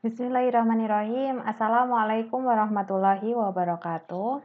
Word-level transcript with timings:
Bismillahirrahmanirrahim. 0.00 1.44
Assalamualaikum 1.44 2.40
warahmatullahi 2.48 3.36
wabarakatuh. 3.36 4.40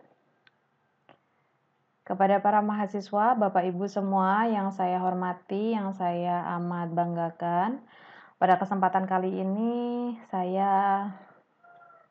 Kepada 2.04 2.44
para 2.44 2.60
mahasiswa, 2.60 3.40
Bapak 3.40 3.64
Ibu 3.64 3.88
semua 3.88 4.52
yang 4.52 4.76
saya 4.76 5.00
hormati, 5.00 5.72
yang 5.72 5.96
saya 5.96 6.44
amat 6.60 6.92
banggakan, 6.92 7.80
pada 8.36 8.60
kesempatan 8.60 9.08
kali 9.08 9.32
ini 9.32 10.20
saya 10.28 11.08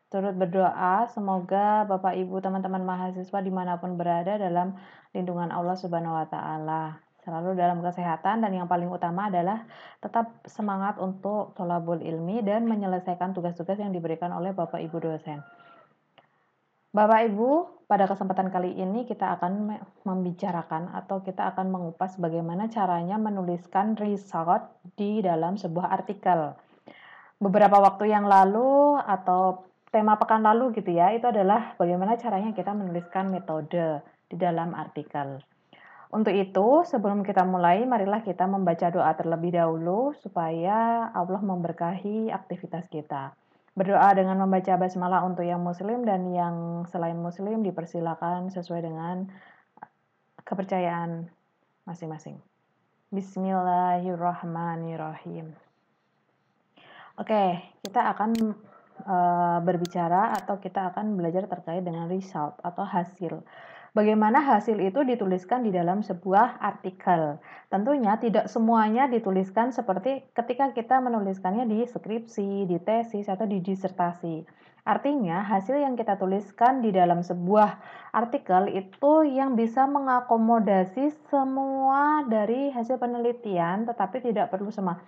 turut 0.09 0.33
berdoa 0.41 1.05
semoga 1.13 1.85
Bapak 1.85 2.17
Ibu 2.17 2.41
teman-teman 2.41 2.81
mahasiswa 2.81 3.45
di 3.45 3.53
mana 3.53 3.77
pun 3.77 4.01
berada 4.01 4.41
dalam 4.41 4.73
lindungan 5.13 5.53
Allah 5.53 5.77
Subhanahu 5.77 6.17
Wa 6.17 6.33
Taala 6.33 7.04
selalu 7.25 7.57
dalam 7.57 7.81
kesehatan 7.81 8.45
dan 8.45 8.53
yang 8.53 8.69
paling 8.69 8.93
utama 8.93 9.33
adalah 9.33 9.65
tetap 10.05 10.31
semangat 10.45 11.01
untuk 11.01 11.57
tolabul 11.57 11.99
ilmi 11.99 12.45
dan 12.45 12.69
menyelesaikan 12.69 13.33
tugas-tugas 13.33 13.81
yang 13.81 13.91
diberikan 13.91 14.31
oleh 14.31 14.53
Bapak 14.53 14.79
Ibu 14.85 15.01
dosen. 15.01 15.41
Bapak 16.95 17.27
Ibu, 17.27 17.51
pada 17.91 18.07
kesempatan 18.07 18.55
kali 18.55 18.79
ini 18.79 19.03
kita 19.03 19.35
akan 19.35 19.83
membicarakan 20.07 20.95
atau 20.95 21.27
kita 21.27 21.51
akan 21.51 21.67
mengupas 21.73 22.15
bagaimana 22.23 22.71
caranya 22.71 23.19
menuliskan 23.19 23.99
result 23.99 24.63
di 24.95 25.19
dalam 25.19 25.59
sebuah 25.59 25.91
artikel. 25.91 26.55
Beberapa 27.43 27.83
waktu 27.83 28.15
yang 28.15 28.31
lalu 28.31 28.95
atau 29.03 29.67
tema 29.91 30.15
pekan 30.23 30.47
lalu 30.47 30.71
gitu 30.79 30.95
ya, 30.95 31.11
itu 31.11 31.27
adalah 31.27 31.75
bagaimana 31.75 32.15
caranya 32.15 32.55
kita 32.55 32.71
menuliskan 32.71 33.27
metode 33.27 33.99
di 34.31 34.37
dalam 34.39 34.71
artikel. 34.79 35.43
Untuk 36.15 36.31
itu, 36.31 36.87
sebelum 36.87 37.27
kita 37.27 37.43
mulai, 37.43 37.83
marilah 37.91 38.23
kita 38.23 38.47
membaca 38.47 38.87
doa 38.87 39.11
terlebih 39.19 39.59
dahulu 39.59 40.15
supaya 40.23 41.11
Allah 41.11 41.43
memberkahi 41.43 42.31
aktivitas 42.31 42.87
kita. 42.87 43.35
Berdoa 43.75 44.15
dengan 44.15 44.39
membaca 44.39 44.79
basmalah 44.79 45.27
untuk 45.27 45.43
yang 45.43 45.59
muslim 45.59 46.07
dan 46.07 46.31
yang 46.31 46.87
selain 46.87 47.19
muslim 47.19 47.67
dipersilakan 47.67 48.47
sesuai 48.55 48.87
dengan 48.87 49.27
kepercayaan 50.47 51.27
masing-masing. 51.83 52.39
Bismillahirrahmanirrahim. 53.11 55.51
Oke, 57.19 57.75
kita 57.83 58.15
akan 58.15 58.55
uh, 59.03 59.59
berbicara 59.67 60.31
atau 60.39 60.63
kita 60.63 60.95
akan 60.95 61.19
belajar 61.19 61.51
terkait 61.51 61.83
dengan 61.83 62.07
result 62.07 62.55
atau 62.63 62.87
hasil. 62.87 63.43
Bagaimana 63.95 64.43
hasil 64.43 64.83
itu 64.83 65.07
dituliskan 65.07 65.63
di 65.63 65.71
dalam 65.71 66.03
sebuah 66.03 66.59
artikel. 66.59 67.39
Tentunya 67.71 68.19
tidak 68.19 68.51
semuanya 68.51 69.07
dituliskan 69.07 69.71
seperti 69.71 70.27
ketika 70.35 70.75
kita 70.75 70.99
menuliskannya 70.99 71.63
di 71.63 71.87
skripsi, 71.87 72.67
di 72.67 72.83
tesis, 72.83 73.31
atau 73.31 73.47
di 73.47 73.63
disertasi. 73.63 74.43
Artinya, 74.83 75.47
hasil 75.47 75.79
yang 75.79 75.95
kita 75.95 76.19
tuliskan 76.19 76.83
di 76.83 76.91
dalam 76.91 77.23
sebuah 77.23 77.79
artikel 78.11 78.67
itu 78.75 79.31
yang 79.31 79.55
bisa 79.55 79.87
mengakomodasi 79.87 81.15
semua 81.31 82.27
dari 82.27 82.75
hasil 82.75 82.99
penelitian, 82.99 83.87
tetapi 83.87 84.27
tidak 84.27 84.51
perlu 84.51 84.75
semua. 84.75 84.99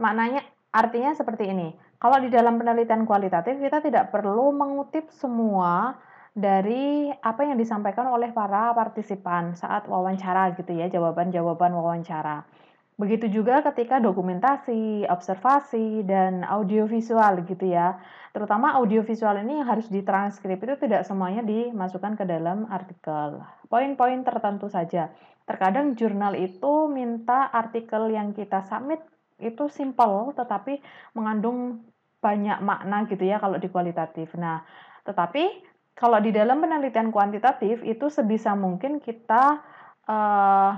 Maknanya, 0.00 0.40
artinya 0.72 1.12
seperti 1.12 1.52
ini. 1.52 1.76
Kalau 2.00 2.16
di 2.16 2.32
dalam 2.32 2.56
penelitian 2.56 3.04
kualitatif, 3.04 3.60
kita 3.60 3.84
tidak 3.84 4.08
perlu 4.08 4.56
mengutip 4.56 5.12
semua 5.12 6.00
dari 6.32 7.12
apa 7.12 7.44
yang 7.44 7.60
disampaikan 7.60 8.08
oleh 8.08 8.32
para 8.32 8.72
partisipan 8.72 9.52
saat 9.52 9.84
wawancara 9.84 10.56
gitu 10.56 10.72
ya, 10.72 10.88
jawaban-jawaban 10.88 11.76
wawancara. 11.76 12.48
Begitu 12.96 13.40
juga 13.40 13.64
ketika 13.64 14.00
dokumentasi, 14.00 15.08
observasi, 15.08 16.04
dan 16.04 16.44
audiovisual 16.44 17.44
gitu 17.48 17.72
ya. 17.72 18.00
Terutama 18.32 18.76
audiovisual 18.80 19.44
ini 19.44 19.60
yang 19.60 19.68
harus 19.68 19.88
ditranskrip 19.88 20.60
itu 20.60 20.88
tidak 20.88 21.04
semuanya 21.04 21.44
dimasukkan 21.44 22.16
ke 22.16 22.24
dalam 22.24 22.68
artikel. 22.68 23.40
Poin-poin 23.68 24.20
tertentu 24.24 24.68
saja. 24.68 25.12
Terkadang 25.44 25.98
jurnal 25.98 26.38
itu 26.38 26.86
minta 26.88 27.50
artikel 27.50 28.12
yang 28.12 28.30
kita 28.32 28.62
submit 28.64 29.02
itu 29.42 29.66
simple 29.66 30.30
tetapi 30.38 30.78
mengandung 31.18 31.82
banyak 32.22 32.62
makna 32.62 33.10
gitu 33.10 33.26
ya 33.26 33.42
kalau 33.42 33.58
di 33.58 33.66
kualitatif. 33.66 34.38
Nah, 34.38 34.62
tetapi 35.02 35.71
kalau 35.92 36.18
di 36.18 36.32
dalam 36.32 36.58
penelitian 36.58 37.12
kuantitatif 37.12 37.84
itu 37.84 38.08
sebisa 38.08 38.56
mungkin 38.56 38.98
kita 38.98 39.60
uh, 40.08 40.70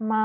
me, 0.00 0.24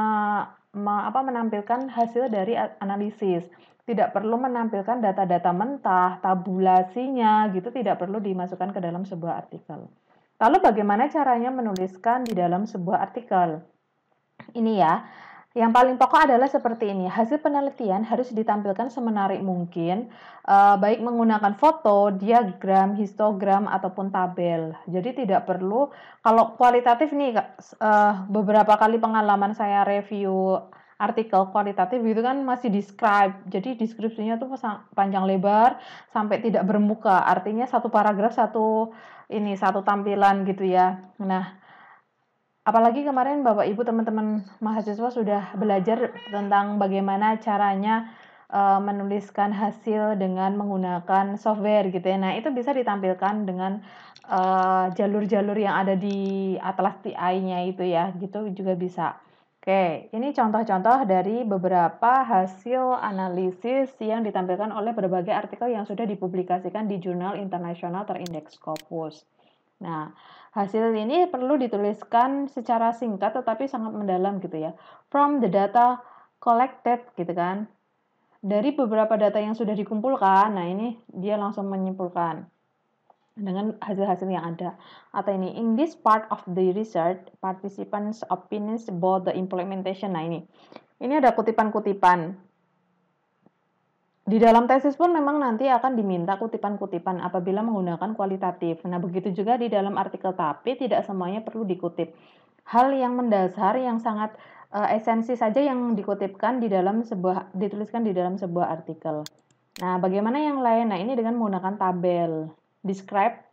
me, 0.78 0.96
apa, 1.10 1.20
menampilkan 1.26 1.92
hasil 1.92 2.30
dari 2.32 2.56
analisis. 2.56 3.46
Tidak 3.86 4.18
perlu 4.18 4.42
menampilkan 4.42 4.98
data-data 4.98 5.54
mentah, 5.54 6.18
tabulasinya 6.18 7.54
gitu 7.54 7.70
tidak 7.70 8.02
perlu 8.02 8.18
dimasukkan 8.18 8.74
ke 8.74 8.80
dalam 8.82 9.06
sebuah 9.06 9.46
artikel. 9.46 9.86
Lalu 10.42 10.58
bagaimana 10.58 11.06
caranya 11.08 11.54
menuliskan 11.54 12.26
di 12.26 12.34
dalam 12.34 12.66
sebuah 12.66 12.98
artikel? 12.98 13.62
Ini 14.58 14.74
ya, 14.82 15.06
yang 15.56 15.72
paling 15.72 15.96
pokok 15.96 16.28
adalah 16.28 16.52
seperti 16.52 16.92
ini, 16.92 17.08
hasil 17.08 17.40
penelitian 17.40 18.04
harus 18.04 18.28
ditampilkan 18.36 18.92
semenarik 18.92 19.40
mungkin, 19.40 20.12
uh, 20.44 20.76
baik 20.76 21.00
menggunakan 21.00 21.56
foto, 21.56 22.12
diagram, 22.12 23.00
histogram, 23.00 23.64
ataupun 23.72 24.12
tabel. 24.12 24.76
Jadi 24.84 25.24
tidak 25.24 25.48
perlu, 25.48 25.96
kalau 26.20 26.60
kualitatif 26.60 27.16
nih, 27.16 27.40
uh, 27.80 28.28
beberapa 28.28 28.76
kali 28.76 29.00
pengalaman 29.00 29.56
saya 29.56 29.88
review 29.88 30.60
artikel 30.96 31.52
kualitatif 31.52 32.00
itu 32.04 32.20
kan 32.20 32.40
masih 32.44 32.72
describe, 32.72 33.40
jadi 33.48 33.80
deskripsinya 33.80 34.36
tuh 34.36 34.52
panjang 34.96 35.24
lebar 35.24 35.80
sampai 36.12 36.40
tidak 36.44 36.68
bermuka, 36.68 37.24
artinya 37.24 37.68
satu 37.68 37.88
paragraf 37.88 38.36
satu 38.36 38.92
ini 39.32 39.56
satu 39.60 39.84
tampilan 39.84 40.48
gitu 40.48 40.64
ya. 40.68 41.04
Nah, 41.20 41.65
apalagi 42.66 43.06
kemarin 43.06 43.46
Bapak 43.46 43.70
Ibu 43.70 43.86
teman-teman 43.86 44.42
mahasiswa 44.58 45.10
sudah 45.14 45.54
belajar 45.56 46.12
tentang 46.34 46.82
bagaimana 46.82 47.38
caranya 47.38 48.10
uh, 48.50 48.82
menuliskan 48.82 49.54
hasil 49.54 50.18
dengan 50.18 50.58
menggunakan 50.58 51.38
software 51.38 51.94
gitu 51.94 52.04
ya. 52.04 52.18
Nah, 52.18 52.34
itu 52.34 52.50
bisa 52.50 52.74
ditampilkan 52.74 53.46
dengan 53.46 53.86
eh, 54.26 54.86
jalur-jalur 54.98 55.54
uh, 55.54 55.64
yang 55.70 55.76
ada 55.78 55.94
di 55.94 56.58
Atlas 56.58 56.98
TI-nya 57.06 57.70
itu 57.70 57.86
ya, 57.86 58.10
gitu 58.18 58.50
juga 58.50 58.74
bisa. 58.74 59.22
Oke, 59.66 60.14
ini 60.14 60.30
contoh-contoh 60.30 61.10
dari 61.10 61.42
beberapa 61.42 62.22
hasil 62.22 63.02
analisis 63.02 63.90
yang 63.98 64.22
ditampilkan 64.22 64.70
oleh 64.70 64.94
berbagai 64.94 65.34
artikel 65.34 65.74
yang 65.74 65.90
sudah 65.90 66.06
dipublikasikan 66.06 66.86
di 66.86 67.02
jurnal 67.02 67.34
internasional 67.34 68.06
terindeks 68.06 68.62
Scopus. 68.62 69.26
Nah, 69.84 70.16
Hasil 70.56 70.96
ini 70.96 71.28
perlu 71.28 71.60
dituliskan 71.60 72.48
secara 72.48 72.96
singkat 72.96 73.36
tetapi 73.36 73.68
sangat 73.68 73.92
mendalam 73.92 74.40
gitu 74.40 74.56
ya. 74.56 74.72
From 75.12 75.44
the 75.44 75.52
data 75.52 76.00
collected 76.40 77.04
gitu 77.20 77.36
kan. 77.36 77.68
Dari 78.40 78.72
beberapa 78.72 79.20
data 79.20 79.36
yang 79.36 79.52
sudah 79.52 79.76
dikumpulkan, 79.76 80.56
nah 80.56 80.64
ini 80.64 80.96
dia 81.12 81.36
langsung 81.36 81.68
menyimpulkan 81.68 82.48
dengan 83.36 83.76
hasil-hasil 83.84 84.32
yang 84.32 84.56
ada. 84.56 84.80
Atau 85.12 85.36
ini, 85.36 85.60
in 85.60 85.76
this 85.76 85.92
part 85.92 86.24
of 86.32 86.40
the 86.48 86.72
research, 86.72 87.20
participants 87.44 88.24
opinions 88.32 88.88
about 88.88 89.28
the 89.28 89.36
implementation. 89.36 90.16
Nah 90.16 90.24
ini, 90.24 90.40
ini 91.04 91.20
ada 91.20 91.36
kutipan-kutipan 91.36 92.32
di 94.26 94.42
dalam 94.42 94.66
tesis 94.66 94.98
pun 94.98 95.14
memang 95.14 95.38
nanti 95.38 95.70
akan 95.70 95.94
diminta 95.94 96.42
kutipan-kutipan 96.42 97.22
apabila 97.22 97.62
menggunakan 97.62 98.18
kualitatif. 98.18 98.82
Nah, 98.90 98.98
begitu 98.98 99.30
juga 99.30 99.54
di 99.62 99.70
dalam 99.70 99.94
artikel, 100.02 100.34
tapi 100.34 100.74
tidak 100.82 101.06
semuanya 101.06 101.46
perlu 101.46 101.62
dikutip. 101.62 102.10
Hal 102.66 102.90
yang 102.98 103.14
mendasar 103.14 103.78
yang 103.78 104.02
sangat 104.02 104.34
uh, 104.74 104.90
esensi 104.90 105.38
saja 105.38 105.62
yang 105.62 105.94
dikutipkan 105.94 106.58
di 106.58 106.74
dalam 106.74 107.06
sebuah 107.06 107.54
dituliskan 107.54 108.02
di 108.02 108.18
dalam 108.18 108.42
sebuah 108.42 108.66
artikel. 108.82 109.22
Nah, 109.86 110.02
bagaimana 110.02 110.42
yang 110.42 110.58
lain? 110.58 110.90
Nah, 110.90 110.98
ini 110.98 111.14
dengan 111.14 111.38
menggunakan 111.38 111.78
tabel. 111.78 112.50
Describe 112.82 113.46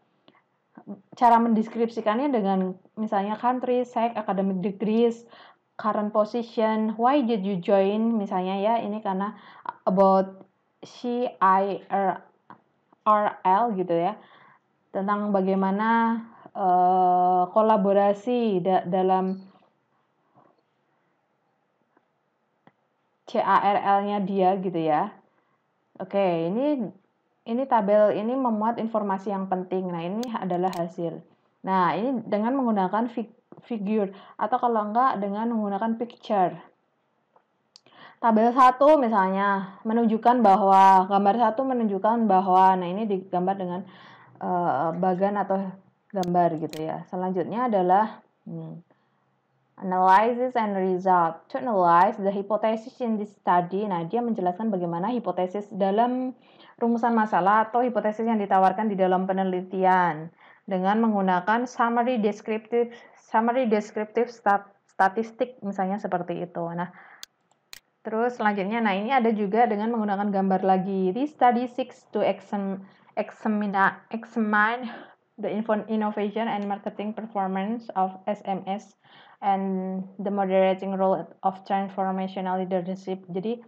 cara 1.20 1.36
mendeskripsikannya 1.36 2.32
dengan 2.32 2.72
misalnya 2.96 3.36
country, 3.36 3.84
sec, 3.84 4.16
academic 4.16 4.64
degrees, 4.64 5.28
current 5.76 6.16
position, 6.16 6.96
why 6.96 7.20
did 7.20 7.44
you 7.44 7.60
join 7.60 8.16
misalnya 8.16 8.56
ya, 8.56 8.74
ini 8.80 9.04
karena 9.04 9.36
about 9.84 10.41
CIRL 10.82 12.18
gitu 13.78 13.94
ya 13.94 14.18
tentang 14.92 15.32
bagaimana 15.32 16.20
uh, 16.52 17.48
kolaborasi 17.50 18.60
da 18.60 18.84
dalam 18.84 19.40
CARL-nya 23.32 24.20
dia 24.28 24.60
gitu 24.60 24.76
ya. 24.76 25.08
Oke, 25.96 26.20
ini 26.52 26.84
ini 27.48 27.62
tabel 27.64 28.12
ini 28.12 28.36
memuat 28.36 28.76
informasi 28.76 29.32
yang 29.32 29.48
penting. 29.48 29.88
Nah, 29.88 30.04
ini 30.04 30.28
adalah 30.36 30.68
hasil. 30.76 31.16
Nah, 31.64 31.96
ini 31.96 32.20
dengan 32.28 32.52
menggunakan 32.60 33.08
fig 33.08 33.32
figure 33.64 34.10
atau 34.36 34.58
kalau 34.58 34.90
enggak 34.90 35.22
dengan 35.22 35.48
menggunakan 35.54 35.96
picture. 35.96 36.71
Tabel 38.22 38.54
satu 38.54 39.02
misalnya 39.02 39.82
menunjukkan 39.82 40.46
bahwa 40.46 41.10
gambar 41.10 41.34
satu 41.42 41.66
menunjukkan 41.66 42.30
bahwa 42.30 42.78
nah 42.78 42.86
ini 42.86 43.10
digambar 43.10 43.58
dengan 43.58 43.80
uh, 44.38 44.94
bagan 44.94 45.34
atau 45.42 45.58
gambar 46.14 46.62
gitu 46.62 46.86
ya. 46.86 47.02
Selanjutnya 47.10 47.66
adalah 47.66 48.22
hmm, 48.46 48.78
analysis 49.82 50.54
and 50.54 50.78
result. 50.78 51.42
To 51.50 51.58
analyze 51.58 52.14
the 52.14 52.30
hypothesis 52.30 52.94
in 53.02 53.18
this 53.18 53.34
study, 53.34 53.90
nah 53.90 54.06
dia 54.06 54.22
menjelaskan 54.22 54.70
bagaimana 54.70 55.10
hipotesis 55.10 55.66
dalam 55.74 56.38
rumusan 56.78 57.18
masalah 57.18 57.66
atau 57.68 57.82
hipotesis 57.82 58.22
yang 58.22 58.38
ditawarkan 58.38 58.86
di 58.86 58.94
dalam 58.94 59.26
penelitian 59.26 60.30
dengan 60.62 61.02
menggunakan 61.02 61.66
summary 61.66 62.22
descriptive 62.22 62.94
summary 63.18 63.66
descriptive 63.66 64.30
stat, 64.30 64.68
statistik 64.86 65.58
misalnya 65.64 65.98
seperti 65.98 66.44
itu. 66.44 66.62
Nah, 66.70 66.92
terus 68.02 68.38
selanjutnya 68.38 68.82
nah 68.82 68.94
ini 68.94 69.10
ada 69.14 69.30
juga 69.30 69.66
dengan 69.66 69.94
menggunakan 69.94 70.28
gambar 70.30 70.62
lagi. 70.62 71.14
This 71.14 71.34
study 71.34 71.66
seeks 71.70 72.06
to 72.14 72.22
examine 72.22 72.82
examine 74.10 74.82
the 75.38 75.48
innovation 75.88 76.46
and 76.46 76.68
marketing 76.68 77.14
performance 77.16 77.88
of 77.96 78.14
SMS 78.28 78.94
and 79.42 80.02
the 80.22 80.30
moderating 80.30 80.94
role 80.94 81.26
of 81.42 81.54
transformational 81.66 82.62
leadership. 82.62 83.26
Jadi 83.26 83.58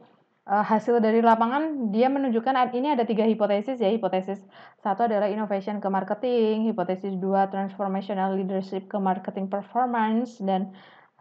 uh, 0.49 0.65
hasil 0.65 1.01
dari 1.01 1.25
lapangan 1.25 1.91
dia 1.91 2.09
menunjukkan 2.13 2.73
ini 2.73 2.95
ada 2.95 3.05
tiga 3.09 3.25
hipotesis 3.25 3.81
ya 3.81 3.89
hipotesis 3.93 4.41
satu 4.85 5.09
adalah 5.09 5.29
innovation 5.29 5.81
ke 5.81 5.89
marketing 5.89 6.69
hipotesis 6.69 7.17
dua 7.17 7.49
transformational 7.49 8.37
leadership 8.37 8.89
ke 8.89 8.97
marketing 9.01 9.49
performance 9.49 10.37
dan 10.41 10.73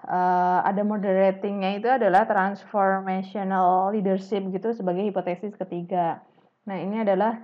uh, 0.08 0.60
ada 0.64 0.82
moderatingnya 0.84 1.80
itu 1.80 1.88
adalah 1.90 2.28
transformational 2.28 3.92
leadership 3.96 4.44
gitu 4.52 4.72
sebagai 4.76 5.04
hipotesis 5.08 5.56
ketiga 5.56 6.24
nah 6.64 6.80
ini 6.80 7.04
adalah 7.04 7.44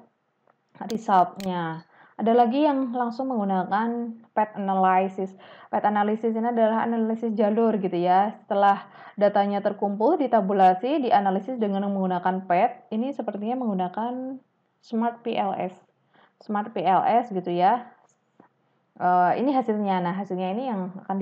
resultnya 0.87 1.83
ada 2.19 2.35
lagi 2.35 2.67
yang 2.67 2.91
langsung 2.91 3.31
menggunakan 3.31 4.11
path 4.35 4.59
analysis. 4.59 5.31
Path 5.71 5.87
analysis 5.87 6.35
ini 6.35 6.51
adalah 6.51 6.83
analisis 6.83 7.31
jalur 7.31 7.79
gitu 7.79 7.95
ya. 7.95 8.35
Setelah 8.43 8.91
datanya 9.15 9.63
terkumpul, 9.63 10.19
ditabulasi, 10.19 10.99
dianalisis 11.07 11.55
dengan 11.55 11.87
menggunakan 11.87 12.43
path. 12.43 12.91
Ini 12.91 13.15
sepertinya 13.15 13.63
menggunakan 13.63 14.35
Smart 14.83 15.23
PLS. 15.23 15.71
Smart 16.43 16.75
PLS 16.75 17.31
gitu 17.31 17.55
ya. 17.55 17.87
Uh, 18.99 19.31
ini 19.39 19.55
hasilnya. 19.55 20.03
Nah, 20.03 20.13
hasilnya 20.13 20.51
ini 20.51 20.67
yang 20.67 20.91
akan 21.07 21.17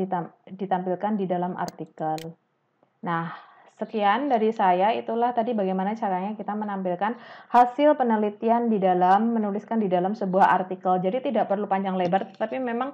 ditampilkan 0.49 1.13
di 1.13 1.29
dalam 1.29 1.53
artikel. 1.53 2.17
Nah, 3.05 3.29
Sekian 3.77 4.25
dari 4.25 4.49
saya, 4.49 4.89
itulah 4.97 5.37
tadi 5.37 5.53
bagaimana 5.53 5.93
caranya 5.93 6.33
kita 6.33 6.57
menampilkan 6.57 7.13
hasil 7.53 7.93
penelitian 7.93 8.73
di 8.73 8.81
dalam, 8.81 9.37
menuliskan 9.37 9.77
di 9.77 9.85
dalam 9.85 10.17
sebuah 10.17 10.49
artikel. 10.49 10.97
Jadi 10.97 11.29
tidak 11.29 11.45
perlu 11.45 11.69
panjang 11.69 11.93
lebar, 11.93 12.33
tapi 12.41 12.57
memang 12.57 12.89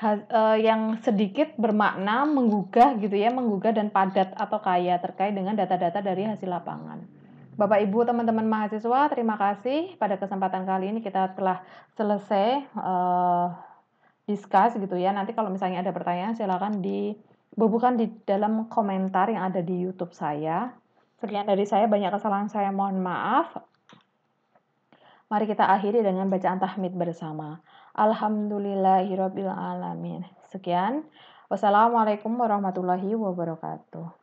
uh, 0.00 0.56
yang 0.56 0.96
sedikit 1.04 1.52
bermakna 1.60 2.24
menggugah 2.24 2.96
gitu 2.96 3.12
ya, 3.12 3.28
menggugah 3.28 3.76
dan 3.76 3.92
padat 3.92 4.32
atau 4.32 4.56
kaya 4.56 4.96
terkait 5.04 5.36
dengan 5.36 5.52
data-data 5.52 6.00
dari 6.00 6.24
hasil 6.24 6.48
lapangan. 6.48 7.04
Bapak 7.60 7.84
Ibu 7.84 8.08
teman-teman 8.08 8.48
mahasiswa, 8.48 9.12
terima 9.12 9.36
kasih 9.36 10.00
pada 10.00 10.16
kesempatan 10.16 10.64
kali 10.64 10.96
ini 10.96 11.04
kita 11.04 11.36
telah 11.36 11.60
selesai 11.92 12.72
uh, 12.80 13.71
discuss 14.32 14.72
gitu 14.80 14.96
ya. 14.96 15.12
Nanti 15.12 15.36
kalau 15.36 15.52
misalnya 15.52 15.84
ada 15.84 15.92
pertanyaan 15.92 16.32
silakan 16.32 16.80
di 16.80 17.12
bukan 17.52 18.00
di 18.00 18.08
dalam 18.24 18.72
komentar 18.72 19.28
yang 19.28 19.52
ada 19.52 19.60
di 19.60 19.84
YouTube 19.84 20.16
saya. 20.16 20.72
Sekian 21.20 21.44
dari 21.46 21.68
saya, 21.68 21.84
banyak 21.86 22.10
kesalahan 22.10 22.48
saya, 22.48 22.72
mohon 22.72 23.04
maaf. 23.04 23.52
Mari 25.28 25.44
kita 25.46 25.68
akhiri 25.68 26.00
dengan 26.02 26.30
bacaan 26.32 26.58
tahmid 26.58 26.96
bersama. 26.96 27.60
Alhamdulillahirrabbilalamin. 27.94 30.24
Sekian. 30.48 31.04
Wassalamualaikum 31.52 32.32
warahmatullahi 32.36 33.12
wabarakatuh. 33.12 34.21